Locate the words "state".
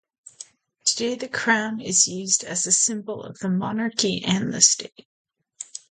4.59-5.05